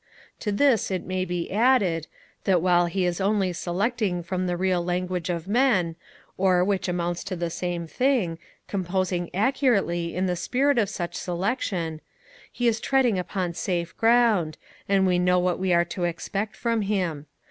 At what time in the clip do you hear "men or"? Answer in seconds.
5.47-6.63